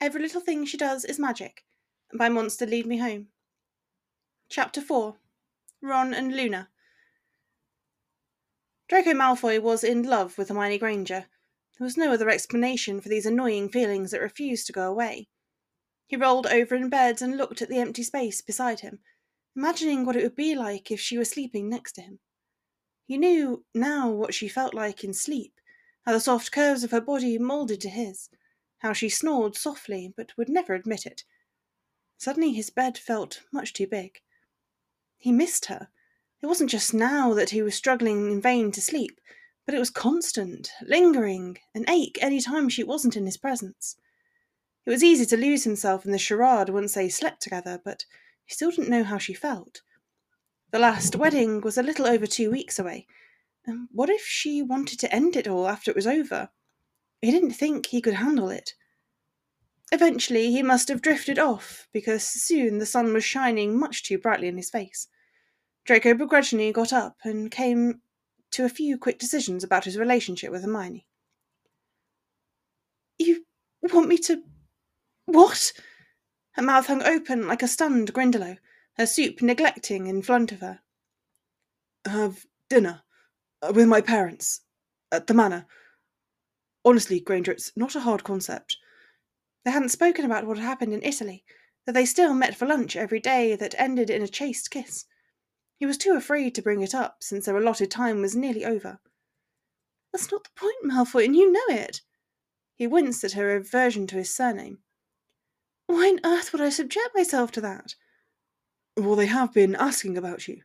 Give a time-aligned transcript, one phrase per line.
[0.00, 1.64] Every little thing she does is magic.
[2.10, 3.28] And by Monster Lead Me Home.
[4.48, 5.16] Chapter 4
[5.82, 6.70] Ron and Luna.
[8.88, 11.26] Draco Malfoy was in love with Hermione Granger.
[11.76, 15.28] There was no other explanation for these annoying feelings that refused to go away.
[16.06, 19.00] He rolled over in bed and looked at the empty space beside him,
[19.56, 22.20] imagining what it would be like if she were sleeping next to him.
[23.04, 25.60] He knew now what she felt like in sleep,
[26.06, 28.30] how the soft curves of her body moulded to his,
[28.78, 31.24] how she snored softly but would never admit it.
[32.16, 34.20] Suddenly his bed felt much too big.
[35.16, 35.88] He missed her.
[36.40, 39.20] It wasn't just now that he was struggling in vain to sleep,
[39.66, 43.96] but it was constant, lingering, an ache any time she wasn't in his presence.
[44.86, 48.04] It was easy to lose himself in the charade once they slept together, but
[48.44, 49.82] he still didn't know how she felt.
[50.70, 53.06] The last wedding was a little over two weeks away,
[53.66, 56.50] and what if she wanted to end it all after it was over?
[57.20, 58.74] He didn't think he could handle it.
[59.90, 64.48] Eventually, he must have drifted off, because soon the sun was shining much too brightly
[64.48, 65.08] in his face.
[65.84, 68.02] Draco begrudgingly got up and came
[68.50, 71.06] to a few quick decisions about his relationship with Hermione.
[73.18, 73.44] You
[73.82, 74.42] want me to.
[75.26, 75.72] What?
[76.52, 78.58] Her mouth hung open like a stunned Grindylow,
[78.96, 80.80] her soup neglecting in front of her.
[82.06, 83.02] Have dinner
[83.62, 84.60] uh, with my parents
[85.10, 85.66] at the manor.
[86.88, 88.78] Honestly, Granger, it's not a hard concept.
[89.62, 91.44] They hadn't spoken about what had happened in Italy,
[91.84, 95.04] that they still met for lunch every day that ended in a chaste kiss.
[95.76, 99.00] He was too afraid to bring it up, since their allotted time was nearly over.
[100.14, 102.00] That's not the point, Malfoy, and you know it.
[102.74, 104.78] He winced at her aversion to his surname.
[105.88, 107.96] Why on earth would I subject myself to that?
[108.96, 110.62] Well, they have been asking about you.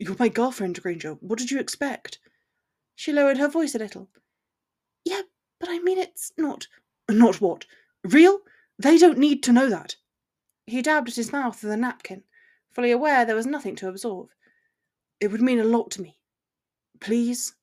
[0.00, 1.12] You're my girlfriend, Granger.
[1.20, 2.18] What did you expect?
[2.96, 4.10] She lowered her voice a little.
[5.04, 5.22] Yeah,
[5.60, 6.66] but I mean it's not.
[7.08, 7.66] Not what?
[8.02, 8.40] Real?
[8.78, 9.96] They don't need to know that.
[10.66, 12.24] He dabbed at his mouth with a napkin,
[12.72, 14.30] fully aware there was nothing to absorb.
[15.20, 16.18] It would mean a lot to me.
[17.00, 17.54] Please?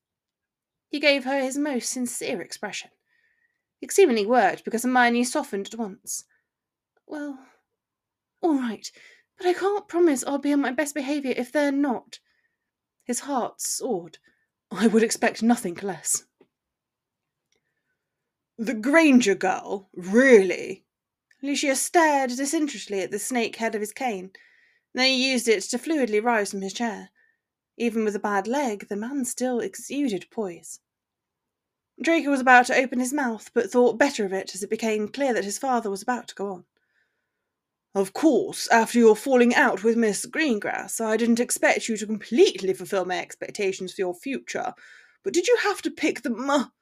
[0.88, 2.90] He gave her his most sincere expression.
[3.80, 6.24] It seemingly worked because Hermione softened at once.
[7.06, 7.38] Well,
[8.40, 8.90] all right,
[9.36, 12.20] but I can't promise I'll be on my best behaviour if they're not.
[13.04, 14.18] His heart soared.
[14.70, 16.24] I would expect nothing less.
[18.60, 19.88] The Granger girl?
[19.94, 20.84] Really?
[21.40, 24.32] Lucius stared disinterestedly at the snake head of his cane.
[24.92, 27.10] Then he used it to fluidly rise from his chair.
[27.76, 30.80] Even with a bad leg, the man still exuded poise.
[32.02, 35.06] Draco was about to open his mouth, but thought better of it as it became
[35.06, 36.64] clear that his father was about to go on.
[37.94, 42.74] Of course, after your falling out with Miss Greengrass, I didn't expect you to completely
[42.74, 44.74] fulfill my expectations for your future.
[45.22, 46.72] But did you have to pick the m?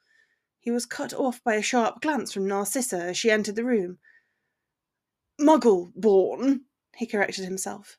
[0.66, 3.99] He was cut off by a sharp glance from Narcissa as she entered the room.
[5.41, 6.62] Muggle born,
[6.97, 7.99] he corrected himself.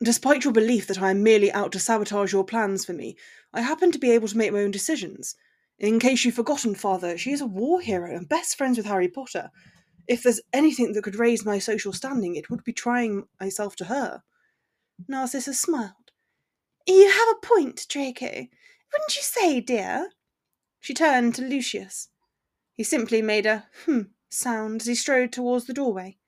[0.00, 3.16] Despite your belief that I am merely out to sabotage your plans for me,
[3.52, 5.34] I happen to be able to make my own decisions.
[5.80, 9.08] In case you've forgotten, Father, she is a war hero and best friends with Harry
[9.08, 9.50] Potter.
[10.06, 13.86] If there's anything that could raise my social standing, it would be trying myself to
[13.86, 14.22] her.
[15.08, 16.12] Narcissa smiled.
[16.86, 18.30] You have a point, Draco.
[18.30, 20.10] Wouldn't you say, dear?
[20.82, 22.08] She turned to Lucius.
[22.74, 24.00] He simply made a hmm
[24.30, 26.18] sound as he strode towards the doorway.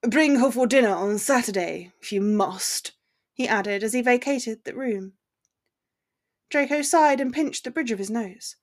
[0.00, 2.92] Bring her for dinner on Saturday, if you must,
[3.34, 5.12] he added as he vacated the room.
[6.48, 8.56] Draco sighed and pinched the bridge of his nose.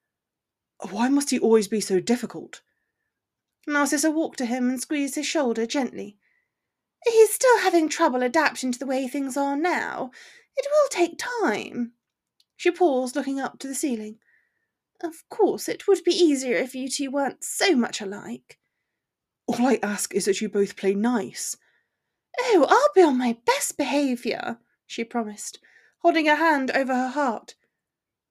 [0.89, 2.63] Why must he always be so difficult?
[3.67, 6.17] Narcissa walked to him and squeezed his shoulder gently.
[7.05, 10.09] He's still having trouble adapting to the way things are now.
[10.57, 11.91] It will take time.
[12.57, 14.17] She paused, looking up to the ceiling.
[15.01, 18.59] Of course, it would be easier if you two weren't so much alike.
[19.47, 21.55] All I ask is that you both play nice.
[22.41, 25.59] Oh, I'll be on my best behaviour, she promised,
[25.99, 27.55] holding her hand over her heart.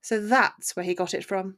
[0.02, 1.56] So that's where he got it from.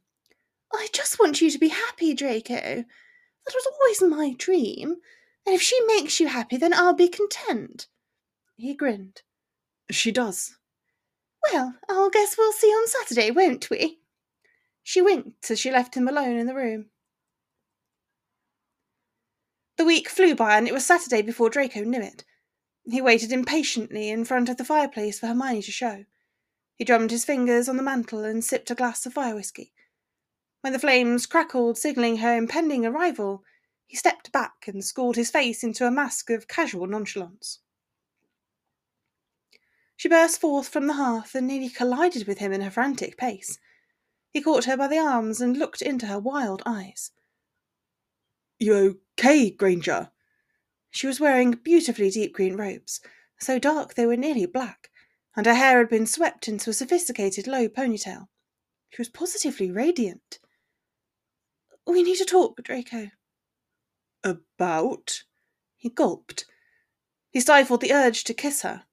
[0.72, 2.54] I just want you to be happy, Draco.
[2.54, 4.96] That was always my dream,
[5.46, 7.88] and if she makes you happy, then I'll be content.
[8.56, 9.22] He grinned.
[9.90, 10.56] She does.
[11.50, 13.98] Well, I'll guess we'll see on Saturday, won't we?
[14.90, 16.90] She winked as she left him alone in the room.
[19.76, 22.24] The week flew by, and it was Saturday before Draco knew it.
[22.84, 26.06] He waited impatiently in front of the fireplace for Hermione to show.
[26.74, 29.72] He drummed his fingers on the mantel and sipped a glass of fire whisky.
[30.62, 33.44] When the flames crackled, signalling her impending arrival,
[33.86, 37.60] he stepped back and schooled his face into a mask of casual nonchalance.
[39.96, 43.60] She burst forth from the hearth and nearly collided with him in her frantic pace.
[44.30, 47.10] He caught her by the arms and looked into her wild eyes.
[48.58, 50.10] You okay, Granger?
[50.90, 53.00] She was wearing beautifully deep green robes,
[53.38, 54.90] so dark they were nearly black,
[55.36, 58.28] and her hair had been swept into a sophisticated low ponytail.
[58.90, 60.40] She was positively radiant.
[61.86, 63.10] We need to talk, Draco.
[64.22, 65.24] About?
[65.76, 66.44] He gulped.
[67.30, 68.84] He stifled the urge to kiss her.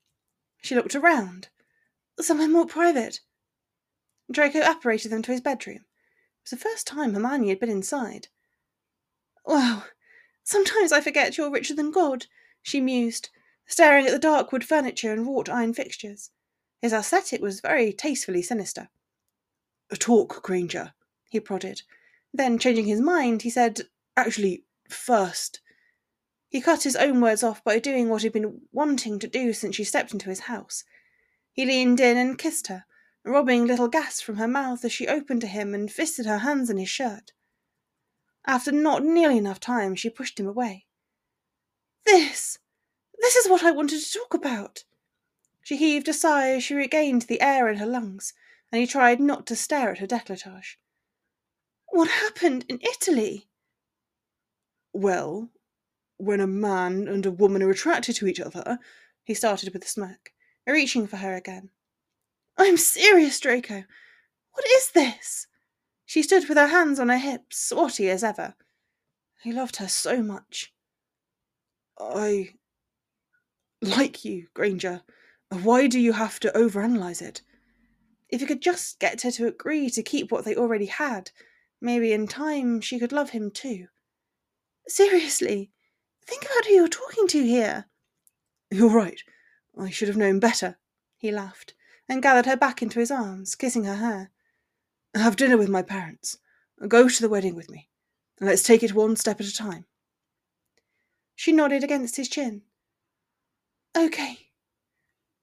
[0.62, 1.50] She looked around.
[2.20, 3.20] Somewhere more private.
[4.30, 5.78] Draco apparated them to his bedroom.
[5.78, 8.28] It was the first time Hermione had been inside.
[9.46, 9.88] Well,
[10.44, 12.26] sometimes I forget you're richer than God,
[12.62, 13.30] she mused,
[13.66, 16.32] staring at the dark wood furniture and wrought iron fixtures.
[16.82, 18.90] His aesthetic was very tastefully sinister.
[19.90, 20.94] A talk, Granger,
[21.30, 21.84] he prodded.
[22.34, 23.82] Then, changing his mind, he said,
[24.16, 25.62] Actually, first.
[26.50, 29.76] He cut his own words off by doing what he'd been wanting to do since
[29.76, 30.84] she stepped into his house.
[31.52, 32.86] He leaned in and kissed her,
[33.28, 36.70] robbing little gasps from her mouth as she opened to him and fisted her hands
[36.70, 37.34] in his shirt.
[38.46, 40.86] After not nearly enough time, she pushed him away.
[42.06, 42.60] This!
[43.20, 44.84] This is what I wanted to talk about!
[45.62, 48.34] She heaved a sigh as she regained the air in her lungs,
[48.72, 50.78] and he tried not to stare at her décolletage.
[51.88, 53.50] What happened in Italy?
[54.94, 55.50] Well,
[56.18, 58.80] when a man and a woman are attracted to each other,
[59.24, 60.34] he started with a smirk,
[60.66, 61.70] reaching for her again.
[62.58, 63.84] I'm serious, Draco.
[64.52, 65.48] What is this?
[66.06, 68.56] She stood with her hands on her hips, swotty as ever.
[69.44, 70.74] He loved her so much.
[72.00, 72.56] I
[73.82, 75.02] like you, Granger.
[75.50, 77.42] Why do you have to overanalyze it?
[78.30, 81.32] If he could just get her to agree to keep what they already had,
[81.80, 83.88] maybe in time she could love him too.
[84.88, 85.72] Seriously,
[86.26, 87.86] think about who you're talking to here.
[88.72, 89.22] You're right.
[89.80, 90.78] I should have known better,
[91.18, 91.74] he laughed,
[92.10, 94.32] and gathered her back into his arms, kissing her hair.
[95.16, 96.38] Have dinner with my parents.
[96.88, 97.90] Go to the wedding with me.
[98.40, 99.86] Let's take it one step at a time.
[101.36, 102.64] She nodded against his chin.
[103.98, 104.50] Okay.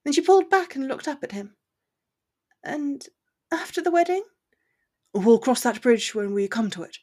[0.05, 1.57] Then she pulled back and looked up at him.
[2.63, 3.07] And
[3.53, 4.25] after the wedding?
[5.13, 6.99] We'll cross that bridge when we come to it.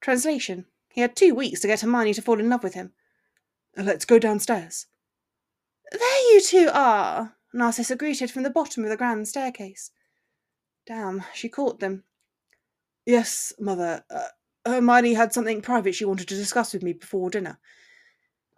[0.00, 0.66] Translation.
[0.88, 2.92] He had two weeks to get Hermione to fall in love with him.
[3.76, 4.86] Let's go downstairs.
[5.92, 9.90] There you two are, Narcissa greeted from the bottom of the grand staircase.
[10.86, 12.04] Damn, she caught them.
[13.06, 14.04] Yes, Mother.
[14.10, 14.28] Uh,
[14.66, 17.58] Hermione had something private she wanted to discuss with me before dinner.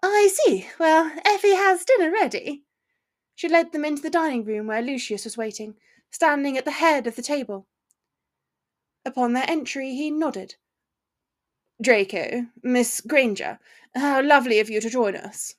[0.03, 0.69] I see.
[0.79, 2.65] Well, Effie has dinner ready.
[3.35, 5.75] She led them into the dining room where Lucius was waiting,
[6.11, 7.67] standing at the head of the table.
[9.05, 10.57] Upon their entry, he nodded.
[11.81, 13.59] Draco, Miss Granger,
[13.95, 15.55] how lovely of you to join us.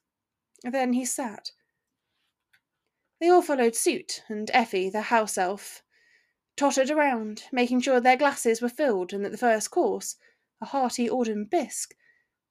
[0.64, 1.52] Then he sat.
[3.24, 5.82] They all followed suit, and Effie, the house elf,
[6.58, 10.18] tottered around, making sure their glasses were filled and that the first course,
[10.62, 11.96] a hearty autumn bisque,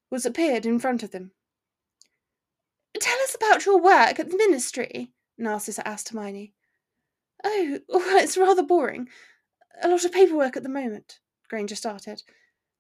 [0.09, 1.33] was appeared in front of them.
[2.99, 6.55] Tell us about your work at the ministry, Narcissa asked Hermione.
[7.45, 9.11] Oh, well, it's rather boring.
[9.83, 11.19] A lot of paperwork at the moment,
[11.51, 12.23] Granger started.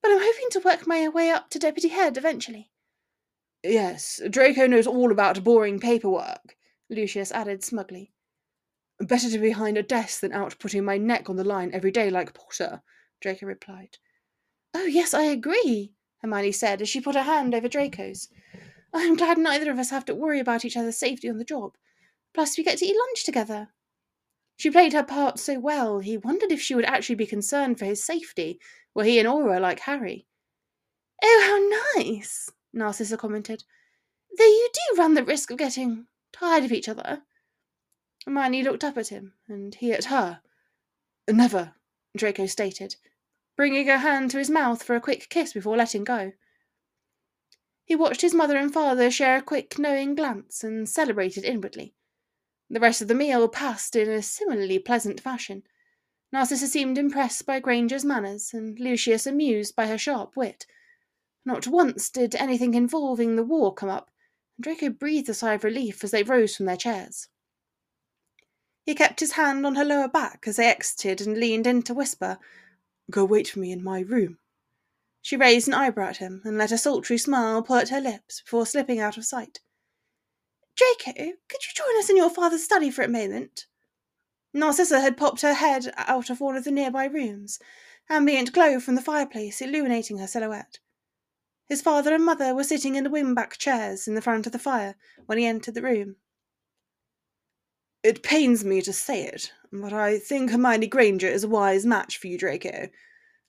[0.00, 2.71] But I'm hoping to work my way up to deputy head eventually.
[3.62, 6.56] Yes, Draco knows all about boring paperwork,
[6.93, 8.12] Lucius added smugly.
[9.00, 11.91] Better to be behind a desk than out putting my neck on the line every
[11.91, 12.83] day like Potter,
[13.21, 13.99] Draco replied.
[14.75, 18.29] Oh, yes, I agree, Hermione said as she put her hand over Draco's.
[18.93, 21.76] I'm glad neither of us have to worry about each other's safety on the job.
[22.35, 23.71] Plus, we get to eat lunch together.
[24.57, 27.87] She played her part so well, he wondered if she would actually be concerned for
[27.87, 28.61] his safety,
[28.95, 30.26] were he an Auror like Harry.
[31.23, 33.64] Oh, how nice, Narcissa commented.
[34.37, 37.23] Though you do run the risk of getting tired of each other.
[38.25, 40.41] Hermione looked up at him, and he at her.
[41.29, 41.75] Never,
[42.17, 42.97] Draco stated,
[43.57, 46.33] bringing her hand to his mouth for a quick kiss before letting go.
[47.85, 51.95] He watched his mother and father share a quick, knowing glance and celebrated inwardly.
[52.71, 55.65] The rest of the meal passed in a similarly pleasant fashion.
[56.33, 60.65] Narcissa seemed impressed by Granger's manners, and Lucius amused by her sharp wit.
[61.45, 64.12] Not once did anything involving the war come up,
[64.62, 67.28] Draco breathed a sigh of relief as they rose from their chairs.
[68.85, 71.95] He kept his hand on her lower back as they exited and leaned in to
[71.95, 72.38] whisper,
[73.11, 74.38] Go wait for me in my room.
[75.21, 78.40] She raised an eyebrow at him and let a sultry smile pull at her lips
[78.40, 79.61] before slipping out of sight.
[80.75, 83.66] Draco, could you join us in your father's study for a moment?
[84.52, 87.59] Narcissa had popped her head out of one of the nearby rooms,
[88.09, 90.78] ambient glow from the fireplace illuminating her silhouette.
[91.73, 94.59] His father and mother were sitting in the wing-back chairs in the front of the
[94.59, 96.17] fire when he entered the room.
[98.02, 102.19] It pains me to say it, but I think Hermione Granger is a wise match
[102.19, 102.91] for you, Draco.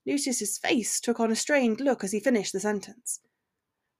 [0.06, 3.20] Lucius's face took on a strained look as he finished the sentence.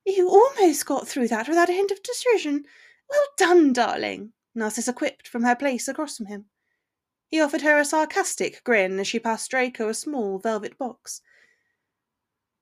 [0.06, 2.64] You almost got through that without a hint of derision.
[3.10, 6.46] Well done, darling, Narcissa quipped from her place across from him.
[7.28, 11.22] He offered her a sarcastic grin as she passed Draco a small velvet box.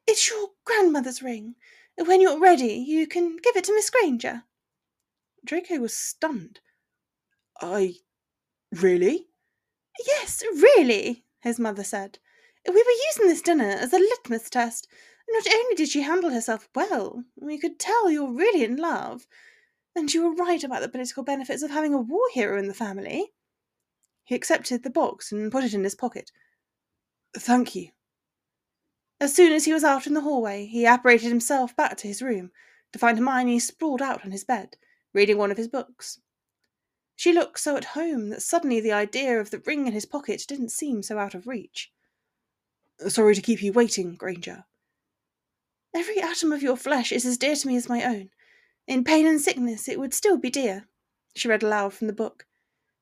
[0.07, 1.55] It's your grandmother's ring.
[1.97, 4.43] When you're ready, you can give it to Miss Granger.
[5.45, 6.59] Draco was stunned.
[7.59, 7.95] I.
[8.71, 9.27] really?
[10.07, 12.19] Yes, really, his mother said.
[12.67, 14.87] We were using this dinner as a litmus test.
[15.29, 19.27] Not only did she handle herself well, we could tell you're really in love.
[19.95, 22.73] And you were right about the political benefits of having a war hero in the
[22.73, 23.33] family.
[24.23, 26.31] He accepted the box and put it in his pocket.
[27.35, 27.89] Thank you.
[29.21, 32.23] As soon as he was out in the hallway, he apparated himself back to his
[32.23, 32.51] room
[32.91, 34.77] to find Hermione sprawled out on his bed,
[35.13, 36.19] reading one of his books.
[37.15, 40.43] She looked so at home that suddenly the idea of the ring in his pocket
[40.47, 41.91] didn't seem so out of reach.
[43.09, 44.65] Sorry to keep you waiting, Granger.
[45.93, 48.31] Every atom of your flesh is as dear to me as my own.
[48.87, 50.87] In pain and sickness, it would still be dear.
[51.35, 52.47] She read aloud from the book.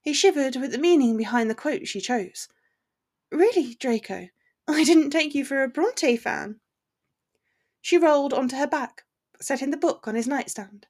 [0.02, 2.50] He shivered with the meaning behind the quote she chose.
[3.32, 4.28] Really, Draco,
[4.72, 6.60] I didn't take you for a Bronte fan.
[7.82, 9.04] She rolled onto her back,
[9.42, 10.86] setting the book on his nightstand.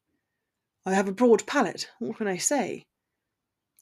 [0.85, 2.87] I have a broad palate, what can I say?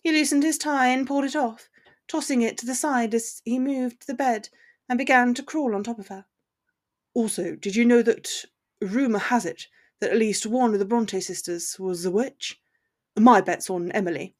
[0.04, 1.68] He loosened his tie and pulled it off,
[2.08, 4.50] tossing it to the side as he moved the bed
[4.88, 6.26] and began to crawl on top of her.
[7.16, 8.46] Also, did you know that
[8.80, 9.68] rumour has it
[10.00, 12.62] that at least one of the Bronte sisters was a witch?
[13.18, 14.36] My bet's on Emily.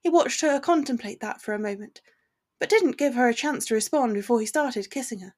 [0.00, 2.02] He watched her contemplate that for a moment,
[2.58, 5.34] but didn't give her a chance to respond before he started kissing her.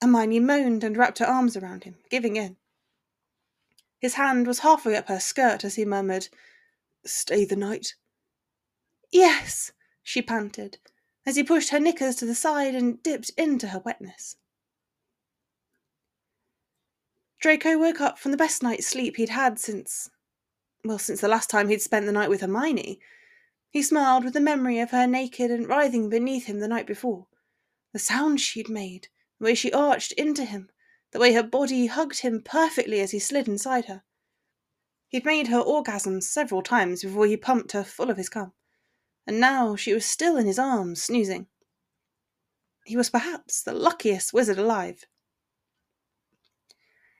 [0.00, 2.56] Hermione moaned and wrapped her arms around him, giving in.
[4.00, 6.28] His hand was halfway up her skirt as he murmured,
[7.04, 7.94] Stay the night?
[9.12, 9.72] Yes,
[10.02, 10.78] she panted,
[11.24, 14.36] as he pushed her knickers to the side and dipped into her wetness.
[17.40, 20.10] Draco woke up from the best night's sleep he'd had since.
[20.84, 23.00] well, since the last time he'd spent the night with Hermione.
[23.72, 27.26] He smiled with the memory of her naked and writhing beneath him the night before.
[27.94, 30.70] The sound she'd made, the way she arched into him,
[31.12, 34.02] the way her body hugged him perfectly as he slid inside her.
[35.08, 38.52] He'd made her orgasm several times before he pumped her full of his cum,
[39.26, 41.46] and now she was still in his arms, snoozing.
[42.84, 45.06] He was perhaps the luckiest wizard alive.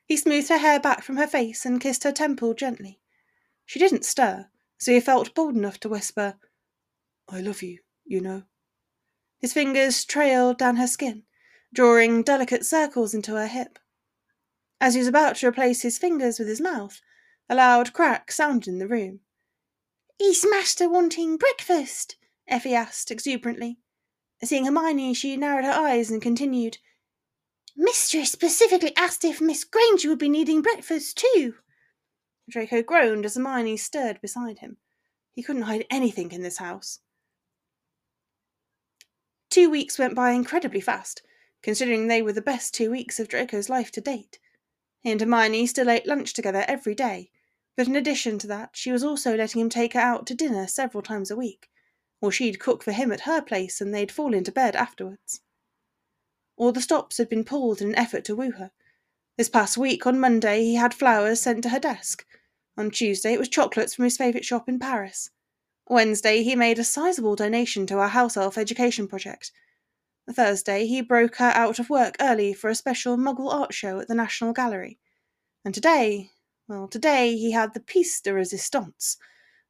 [0.04, 3.00] He smoothed her hair back from her face and kissed her temple gently.
[3.64, 4.50] She didn't stir,
[4.82, 6.34] so he felt bold enough to whisper,
[7.28, 8.42] I love you, you know.
[9.38, 11.22] His fingers trailed down her skin,
[11.72, 13.78] drawing delicate circles into her hip.
[14.80, 17.00] As he was about to replace his fingers with his mouth,
[17.48, 19.20] a loud crack sounded in the room.
[20.20, 22.16] Is Master wanting breakfast?
[22.48, 23.78] Effie asked exuberantly.
[24.42, 26.78] Seeing Hermione, she narrowed her eyes and continued,
[27.76, 31.54] Mistress specifically asked if Miss Granger would be needing breakfast too.
[32.48, 34.78] Draco groaned as Hermione stirred beside him.
[35.34, 37.00] He couldn't hide anything in this house.
[39.50, 41.22] Two weeks went by incredibly fast,
[41.62, 44.38] considering they were the best two weeks of Draco's life to date.
[45.00, 47.30] He and Hermione still ate lunch together every day,
[47.76, 50.66] but in addition to that, she was also letting him take her out to dinner
[50.66, 51.70] several times a week,
[52.20, 55.40] or she'd cook for him at her place and they'd fall into bed afterwards.
[56.56, 58.72] All the stops had been pulled in an effort to woo her.
[59.38, 62.26] This past week, on Monday, he had flowers sent to her desk.
[62.76, 65.30] On Tuesday, it was chocolates from his favourite shop in Paris.
[65.88, 69.50] Wednesday, he made a sizable donation to our house elf education project.
[70.30, 74.08] Thursday, he broke her out of work early for a special Muggle art show at
[74.08, 74.98] the National Gallery.
[75.64, 76.30] And today,
[76.68, 79.16] well, today he had the Piece de Resistance,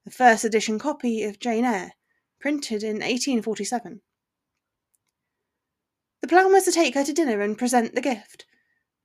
[0.04, 1.92] the first edition copy of Jane Eyre,
[2.40, 4.00] printed in 1847.
[6.20, 8.44] The plan was to take her to dinner and present the gift.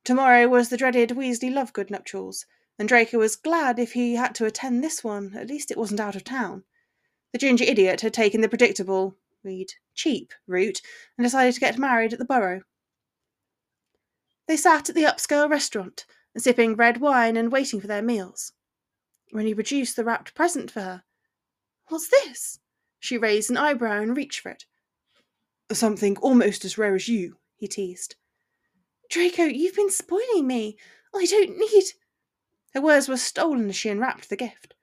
[0.04, 2.46] Tomorrow was the dreaded Weasley Lovegood nuptials,
[2.78, 6.00] and Draco was glad if he had to attend this one, at least it wasn't
[6.00, 6.64] out of town.
[7.32, 10.80] The ginger idiot had taken the predictable, read, cheap route
[11.16, 12.62] and decided to get married at the Burrow.
[14.46, 18.52] They sat at the upscale restaurant, sipping red wine and waiting for their meals.
[19.30, 21.02] When he produced the wrapped present for her,
[21.88, 22.60] What's this?
[23.00, 24.64] She raised an eyebrow and reached for it.
[25.72, 28.16] Something almost as rare as you, he teased.
[29.08, 30.76] Draco, you've been spoiling me.
[31.14, 31.84] I don't need.
[32.74, 34.74] Her words were stolen as she unwrapped the gift.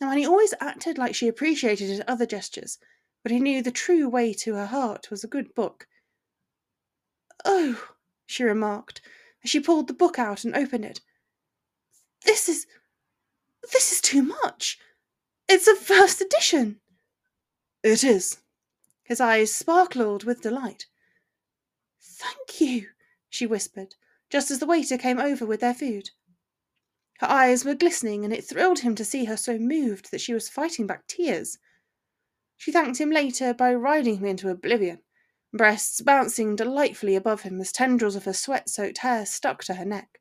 [0.00, 2.78] Hermione always acted like she appreciated his other gestures,
[3.22, 5.86] but he knew the true way to her heart was a good book.
[7.44, 7.90] Oh,
[8.26, 9.00] she remarked,
[9.42, 11.00] as she pulled the book out and opened it.
[12.24, 12.66] This is.
[13.72, 14.78] this is too much.
[15.48, 16.80] It's a first edition.
[17.82, 18.38] It is.
[19.02, 20.86] His eyes sparkled with delight.
[22.00, 22.88] Thank you,
[23.34, 23.96] she whispered,
[24.30, 26.10] just as the waiter came over with their food.
[27.18, 30.34] Her eyes were glistening, and it thrilled him to see her so moved that she
[30.34, 31.58] was fighting back tears.
[32.56, 35.02] She thanked him later by riding him into oblivion,
[35.52, 39.84] breasts bouncing delightfully above him as tendrils of her sweat soaked hair stuck to her
[39.84, 40.20] neck.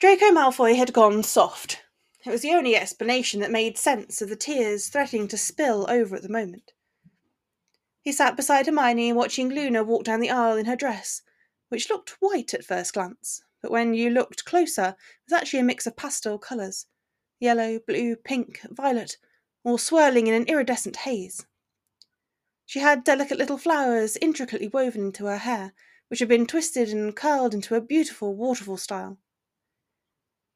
[0.00, 1.82] Draco Malfoy had gone soft.
[2.24, 6.16] It was the only explanation that made sense of the tears threatening to spill over
[6.16, 6.72] at the moment.
[8.02, 11.22] He sat beside Hermione watching Luna walk down the aisle in her dress,
[11.68, 15.86] which looked white at first glance, but when you looked closer, was actually a mix
[15.86, 16.86] of pastel colours
[17.40, 19.16] yellow, blue, pink, violet,
[19.64, 21.46] all swirling in an iridescent haze.
[22.66, 25.72] She had delicate little flowers intricately woven into her hair,
[26.08, 29.18] which had been twisted and curled into a beautiful waterfall style.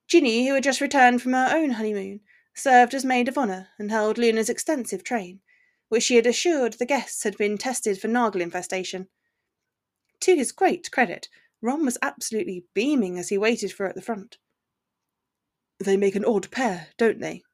[0.09, 2.21] Ginny, who had just returned from her own honeymoon,
[2.55, 5.41] served as maid of honour and held Luna's extensive train,
[5.95, 9.07] which she had assured the guests had been tested for Nargle infestation.
[10.23, 11.29] To his great credit,
[11.63, 14.39] Ron was absolutely beaming as he waited for her at the front.
[15.79, 17.45] They make an odd pair, don't they?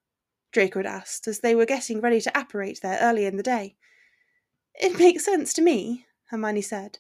[0.53, 3.77] Draco had asked, as they were getting ready to apparate there early in the day.
[4.75, 6.99] It makes sense to me, Hermione said.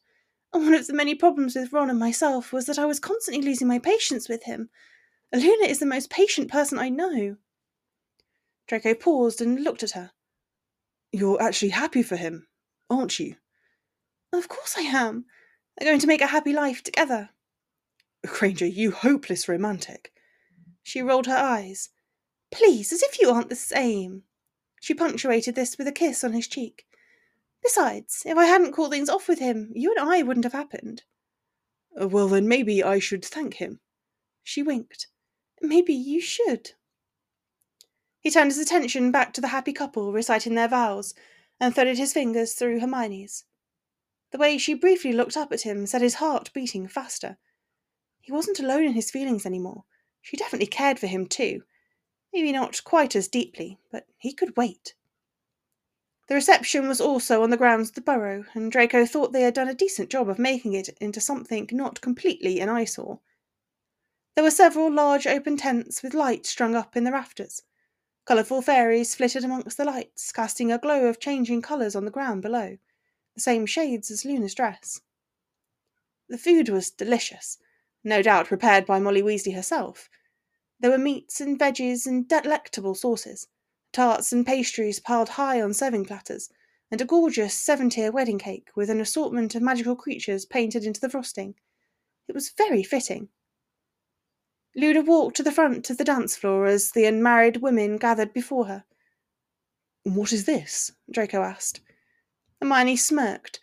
[0.50, 3.66] One of the many problems with Ron and myself was that I was constantly losing
[3.66, 4.68] my patience with him.
[5.32, 7.38] Luna is the most patient person I know.
[8.68, 10.11] Draco paused and looked at her.
[11.12, 12.46] You're actually happy for him,
[12.88, 13.36] aren't you?
[14.32, 15.24] Of course I am.
[15.76, 17.30] They're going to make a happy life together.
[18.26, 20.12] Granger, you hopeless romantic.
[20.82, 21.90] She rolled her eyes.
[22.52, 24.22] Please, as if you aren't the same.
[24.80, 26.86] She punctuated this with a kiss on his cheek.
[27.62, 31.02] Besides, if I hadn't called things off with him, you and I wouldn't have happened.
[31.92, 33.80] Well, then maybe I should thank him.
[34.42, 35.08] She winked.
[35.60, 36.72] Maybe you should.
[38.20, 41.14] He turned his attention back to the happy couple reciting their vows
[41.58, 43.44] and threaded his fingers through Hermione's.
[44.30, 47.38] The way she briefly looked up at him set his heart beating faster.
[48.20, 49.84] He wasn't alone in his feelings any more.
[50.21, 51.64] She definitely cared for him too.
[52.32, 54.95] Maybe not quite as deeply, but he could wait.
[56.28, 59.54] The reception was also on the grounds of the Burrow, and Draco thought they had
[59.54, 63.21] done a decent job of making it into something not completely an eyesore.
[64.34, 67.62] There were several large open tents with lights strung up in the rafters.
[68.26, 72.43] Colourful fairies flitted amongst the lights, casting a glow of changing colours on the ground
[72.43, 72.78] below,
[73.35, 75.00] the same shades as Luna's dress.
[76.28, 77.59] The food was delicious,
[78.04, 80.09] no doubt prepared by Molly Weasley herself.
[80.78, 83.49] There were meats and veggies and delectable sauces,
[83.93, 86.50] tarts and pastries piled high on serving platters,
[86.91, 91.00] and a gorgeous seven tier wedding cake with an assortment of magical creatures painted into
[91.00, 91.54] the frosting.
[92.28, 93.28] It was very fitting.
[94.76, 98.67] Luna walked to the front of the dance floor as the unmarried women gathered before
[98.67, 98.85] her.
[100.04, 100.93] What is this?
[101.11, 101.80] Draco asked.
[102.61, 103.61] Hermione smirked.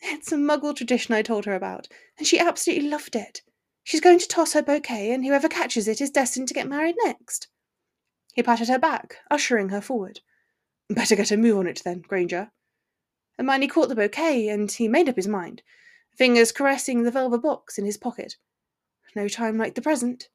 [0.00, 3.42] It's a muggle tradition I told her about, and she absolutely loved it.
[3.84, 6.96] She's going to toss her bouquet, and whoever catches it is destined to get married
[7.04, 7.48] next.
[8.34, 10.20] He patted her back, ushering her forward.
[10.90, 12.50] Better get a move on it then, Granger.
[13.38, 15.62] Hermione caught the bouquet, and he made up his mind,
[16.16, 18.36] fingers caressing the velvet box in his pocket.
[19.14, 20.28] No time like the present.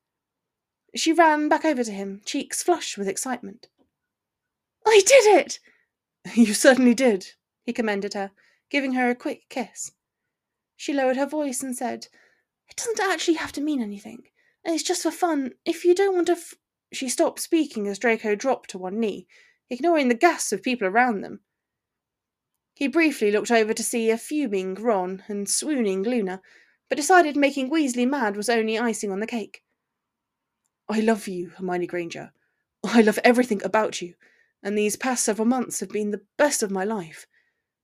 [0.95, 3.67] She ran back over to him, cheeks flushed with excitement.
[4.85, 5.59] I did it!
[6.35, 8.31] You certainly did, he commended her,
[8.69, 9.91] giving her a quick kiss.
[10.75, 12.07] She lowered her voice and said,
[12.69, 14.23] It doesn't actually have to mean anything.
[14.63, 15.53] It's just for fun.
[15.65, 16.33] If you don't want to.
[16.33, 16.55] F-...
[16.91, 19.27] She stopped speaking as Draco dropped to one knee,
[19.69, 21.41] ignoring the gasps of people around them.
[22.73, 26.41] He briefly looked over to see a fuming Ron and swooning Luna,
[26.89, 29.63] but decided making Weasley mad was only icing on the cake.
[30.89, 32.31] I love you, Hermione Granger.
[32.83, 34.15] I love everything about you,
[34.63, 37.27] and these past several months have been the best of my life.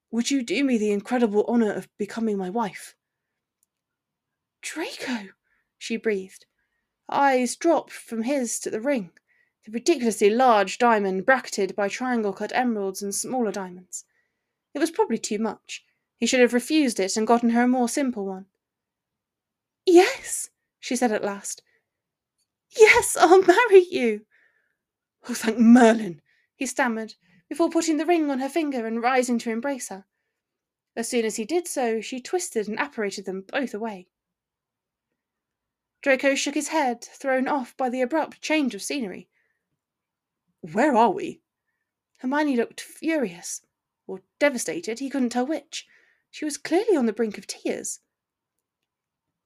[0.09, 2.95] Would you do me the incredible honour of becoming my wife?
[4.61, 5.29] Draco,
[5.77, 6.45] she breathed.
[7.07, 9.11] Her eyes dropped from his to the ring,
[9.65, 14.05] the ridiculously large diamond bracketed by triangle cut emeralds and smaller diamonds.
[14.73, 15.85] It was probably too much.
[16.17, 18.47] He should have refused it and gotten her a more simple one.
[19.85, 21.61] Yes, she said at last.
[22.77, 24.25] Yes, I'll marry you.
[25.29, 26.21] Oh, thank Merlin,
[26.55, 27.15] he stammered,
[27.49, 30.05] before putting the ring on her finger and rising to embrace her.
[30.95, 34.07] As soon as he did so, she twisted and apparated them both away.
[36.01, 39.27] Draco shook his head, thrown off by the abrupt change of scenery.
[40.61, 41.41] Where are we?
[42.19, 43.61] Hermione looked furious,
[44.07, 45.87] or devastated, he couldn't tell which.
[46.31, 47.99] She was clearly on the brink of tears.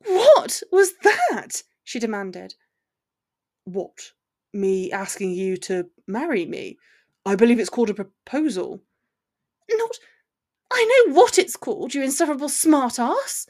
[0.06, 1.64] What was that?
[1.84, 2.56] she demanded.
[3.66, 4.12] What?
[4.54, 6.78] Me asking you to marry me?
[7.26, 8.82] I believe it's called a proposal.
[9.72, 9.98] Not.
[10.72, 13.48] I know what it's called, you insufferable smart ass.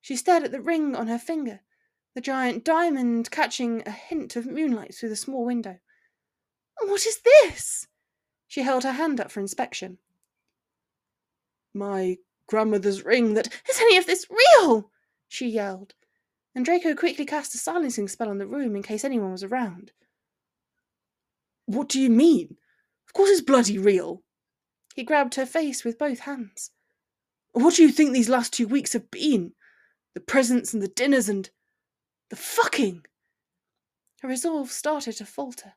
[0.00, 1.60] She stared at the ring on her finger,
[2.14, 5.78] the giant diamond catching a hint of moonlight through the small window.
[6.82, 7.86] What is this?
[8.48, 9.98] She held her hand up for inspection.
[11.74, 13.46] My grandmother's ring that.
[13.68, 14.89] Is any of this real?
[15.30, 15.94] She yelled,
[16.56, 19.92] and Draco quickly cast a silencing spell on the room in case anyone was around.
[21.66, 22.56] What do you mean?
[23.06, 24.24] Of course it's bloody real.
[24.96, 26.72] He grabbed her face with both hands.
[27.52, 29.52] What do you think these last two weeks have been?
[30.14, 31.48] The presents and the dinners and
[32.28, 33.06] the fucking.
[34.22, 35.74] Her resolve started to falter.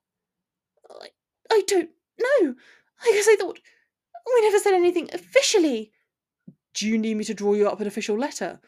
[0.90, 1.10] I,
[1.52, 2.56] I don't know.
[3.04, 3.60] I guess I thought
[4.34, 5.92] we never said anything officially.
[6.74, 8.60] Do you need me to draw you up an official letter?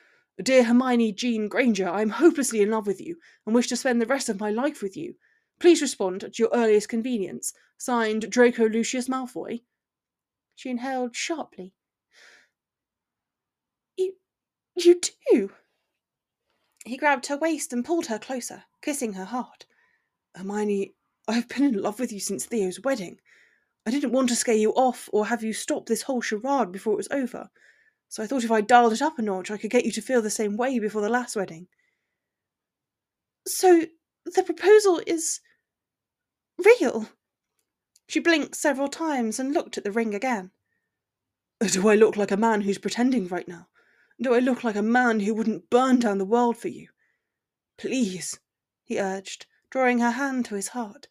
[0.42, 4.02] Dear Hermione Jean Granger, I am hopelessly in love with you and wish to spend
[4.02, 5.16] the rest of my life with you.
[5.60, 7.54] Please respond at your earliest convenience.
[7.78, 9.62] Signed, Draco Lucius Malfoy.
[10.54, 11.74] She inhaled sharply.
[13.96, 14.16] You.
[14.76, 15.00] you
[15.32, 15.52] do?
[16.86, 19.66] He grabbed her waist and pulled her closer, kissing her hard.
[20.36, 20.96] Hermione,
[21.30, 23.22] I have been in love with you since Theo's wedding.
[23.86, 26.94] I didn't want to scare you off or have you stop this whole charade before
[26.94, 27.50] it was over.
[28.10, 30.02] So I thought if I dialed it up a notch, I could get you to
[30.02, 31.68] feel the same way before the last wedding.
[33.48, 33.86] So
[34.26, 35.42] the proposal is
[36.64, 37.10] real?
[38.08, 40.52] She blinked several times and looked at the ring again.
[41.60, 43.68] Do I look like a man who's pretending right now?
[44.22, 46.90] Do I look like a man who wouldn't burn down the world for you?
[47.78, 48.40] Please,
[48.84, 51.08] he urged, drawing her hand to his heart.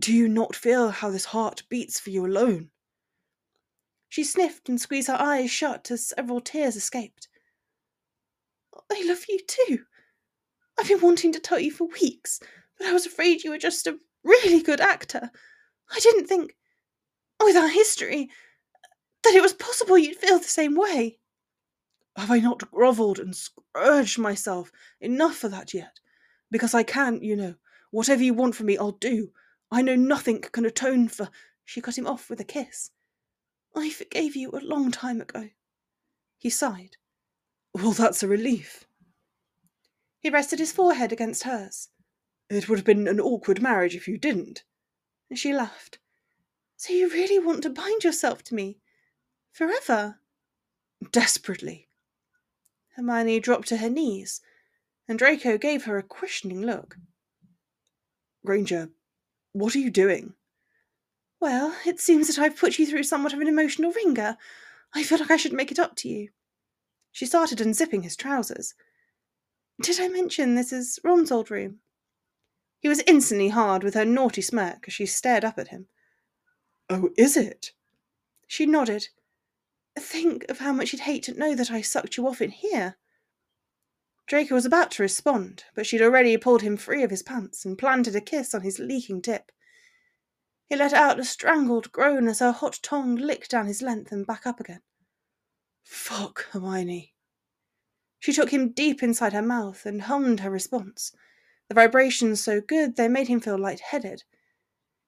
[0.00, 2.70] Do you not feel how this heart beats for you alone?
[4.14, 7.26] She sniffed and squeezed her eyes shut as several tears escaped.
[8.72, 9.86] I love you too.
[10.78, 12.38] I've been wanting to tell you for weeks,
[12.78, 15.32] but I was afraid you were just a really good actor.
[15.90, 16.54] I didn't think,
[17.42, 18.30] with our history,
[19.24, 21.18] that it was possible you'd feel the same way.
[22.16, 25.98] Have I not grovelled and scourged myself enough for that yet?
[26.52, 27.56] Because I can, you know.
[27.90, 29.32] Whatever you want from me, I'll do.
[29.72, 31.30] I know nothing can atone for.
[31.64, 32.92] She cut him off with a kiss.
[33.74, 35.50] I forgave you a long time ago.
[36.38, 36.96] He sighed.
[37.74, 38.86] Well, that's a relief.
[40.20, 41.88] He rested his forehead against hers.
[42.48, 44.62] It would have been an awkward marriage if you didn't.
[45.34, 45.98] She laughed.
[46.76, 48.78] So you really want to bind yourself to me?
[49.52, 50.20] Forever?
[51.10, 51.88] Desperately.
[52.94, 54.40] Hermione dropped to her knees,
[55.08, 56.96] and Draco gave her a questioning look.
[58.46, 58.90] Granger,
[59.52, 60.34] what are you doing?
[61.44, 64.38] Well, it seems that I've put you through somewhat of an emotional wringer.
[64.94, 66.30] I feel like I should make it up to you.
[67.12, 68.72] She started unzipping his trousers.
[69.82, 71.80] Did I mention this is Ron's old room?
[72.80, 75.88] He was instantly hard with her naughty smirk as she stared up at him.
[76.88, 77.72] Oh, is it?
[78.46, 79.08] She nodded.
[79.98, 82.96] Think of how much you'd hate to know that I sucked you off in here.
[84.26, 87.76] Draco was about to respond, but she'd already pulled him free of his pants and
[87.76, 89.52] planted a kiss on his leaking tip.
[90.68, 94.26] He let out a strangled groan as her hot tongue licked down his length and
[94.26, 94.80] back up again.
[95.84, 97.14] Fuck, Hermione.
[98.18, 101.12] She took him deep inside her mouth and hummed her response,
[101.68, 104.24] the vibrations so good they made him feel light-headed.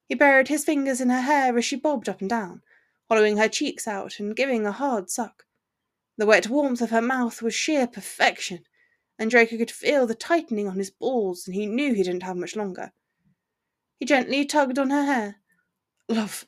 [0.07, 2.63] He buried his fingers in her hair as she bobbed up and down,
[3.09, 5.47] hollowing her cheeks out and giving a hard suck.
[6.19, 8.65] The wet warmth of her mouth was sheer perfection,
[9.19, 12.37] and Draco could feel the tightening on his balls, and he knew he didn't have
[12.37, 12.93] much longer.
[13.99, 15.37] He gently tugged on her hair.
[16.09, 16.47] Love,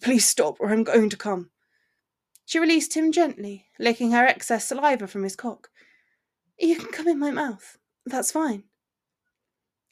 [0.00, 1.50] please stop, or I'm going to come.
[2.44, 5.70] She released him gently, licking her excess saliva from his cock.
[6.58, 7.78] You can come in my mouth.
[8.04, 8.64] That's fine.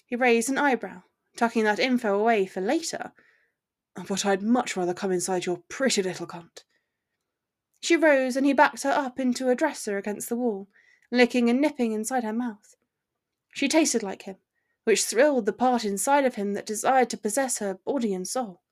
[0.06, 1.02] He raised an eyebrow,
[1.36, 3.12] tucking that info away for later.
[4.06, 6.64] But I'd much rather come inside your pretty little cunt.
[7.80, 10.68] She rose and he backed her up into a dresser against the wall,
[11.10, 12.76] licking and nipping inside her mouth.
[13.54, 14.36] She tasted like him,
[14.84, 18.62] which thrilled the part inside of him that desired to possess her body and soul.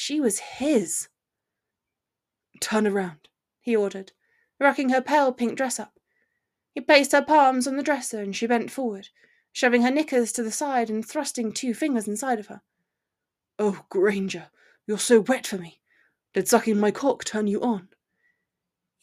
[0.00, 1.08] She was his.
[2.60, 3.28] Turn around,
[3.60, 4.12] he ordered,
[4.60, 5.98] rocking her pale pink dress up.
[6.72, 9.08] He placed her palms on the dresser and she bent forward,
[9.52, 12.62] shoving her knickers to the side and thrusting two fingers inside of her.
[13.58, 14.50] Oh, Granger,
[14.86, 15.80] you're so wet for me.
[16.32, 17.88] Did sucking my cock turn you on?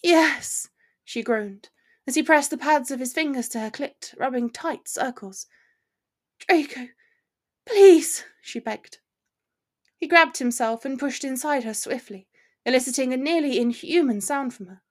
[0.01, 0.69] Yes,
[1.03, 1.67] she groaned,
[2.07, 5.47] as he pressed the pads of his fingers to her clit, rubbing tight circles.
[6.39, 6.87] Draco,
[7.65, 8.99] please, she begged.
[9.97, 12.27] He grabbed himself and pushed inside her swiftly,
[12.65, 14.81] eliciting a nearly inhuman sound from her.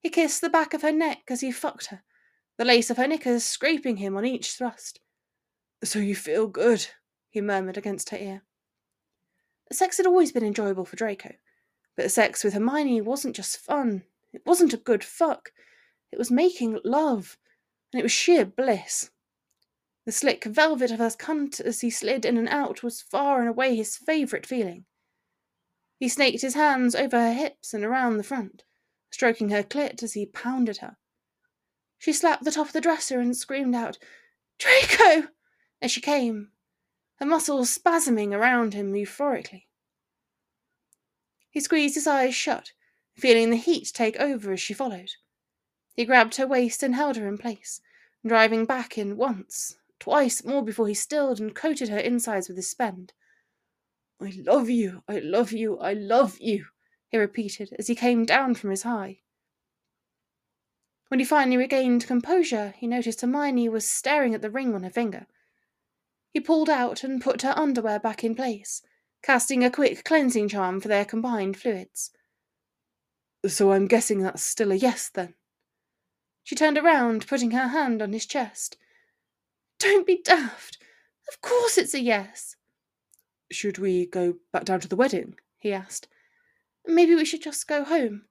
[0.00, 2.02] He kissed the back of her neck as he fucked her,
[2.56, 5.00] the lace of her knickers scraping him on each thrust.
[5.82, 6.86] So you feel good,
[7.30, 8.42] he murmured against her ear.
[9.72, 11.34] Sex had always been enjoyable for Draco,
[11.96, 14.04] But sex with Hermione wasn't just fun.
[14.32, 15.52] It wasn't a good fuck.
[16.12, 17.36] It was making love,
[17.92, 19.10] and it was sheer bliss.
[20.08, 23.48] The slick velvet of her cunt as he slid in and out was far and
[23.50, 24.86] away his favourite feeling.
[25.98, 28.64] He snaked his hands over her hips and around the front,
[29.10, 30.96] stroking her clit as he pounded her.
[31.98, 33.98] She slapped the top of the dresser and screamed out,
[34.56, 35.28] Draco!
[35.82, 36.52] as she came,
[37.16, 39.66] her muscles spasming around him euphorically.
[41.50, 42.72] He squeezed his eyes shut,
[43.14, 45.10] feeling the heat take over as she followed.
[45.96, 47.82] He grabbed her waist and held her in place,
[48.24, 52.70] driving back in once, twice more before he stilled and coated her insides with his
[52.70, 53.12] spend.
[54.20, 56.66] I love you, I love you, I love you,
[57.08, 59.20] he repeated as he came down from his high.
[61.08, 64.90] When he finally regained composure, he noticed Hermione was staring at the ring on her
[64.90, 65.26] finger.
[66.32, 68.82] He pulled out and put her underwear back in place,
[69.22, 72.10] casting a quick cleansing charm for their combined fluids.
[73.46, 75.34] So I'm guessing that's still a yes, then?
[76.42, 78.76] She turned around, putting her hand on his chest.
[79.78, 80.78] Don't be daft.
[81.28, 82.56] Of course it's a yes.
[83.50, 85.36] Should we go back down to the wedding?
[85.58, 86.08] he asked.
[86.86, 88.24] Maybe we should just go home.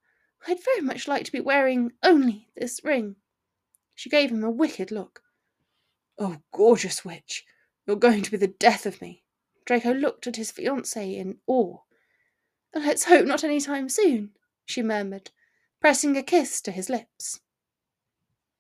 [0.48, 3.16] I'd very much like to be wearing only this ring.
[3.96, 5.24] She gave him a wicked look.
[6.20, 7.46] Oh, gorgeous witch!
[7.86, 9.24] You're going to be the death of me.
[9.66, 11.80] Draco looked at his fiancée in awe.
[12.74, 14.32] Let's hope not any time soon,
[14.66, 15.32] she murmured,
[15.80, 17.40] pressing a kiss to his lips.